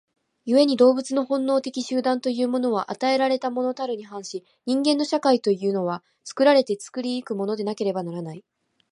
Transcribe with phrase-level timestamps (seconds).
[0.47, 8.43] 故に動物の本能的集団というものは与えられたものたるに反し、人間の社会というのは作られて作り行くものでなければならない。